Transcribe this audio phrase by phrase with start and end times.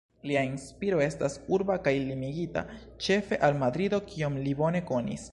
[0.27, 2.63] Lia inspiro estas urba kaj limigita
[3.07, 5.27] ĉefe al Madrido kion li bone konis.